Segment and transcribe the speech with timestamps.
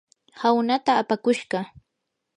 [0.39, 1.59] hawnaata apakushqa.